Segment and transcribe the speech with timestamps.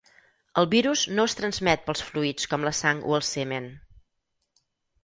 [0.61, 3.71] El virus no es transmet pels fluids com la sang o el semen.